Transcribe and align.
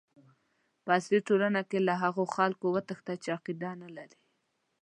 په 0.83 0.89
عصري 0.97 1.19
ټولنه 1.27 1.61
کې 1.69 1.79
له 1.87 1.93
هغو 2.03 2.23
خلکو 2.35 2.65
وتښته 2.75 3.13
چې 3.23 3.27
عقیده 3.37 3.71
نه 3.81 3.89
لري. 3.97 4.19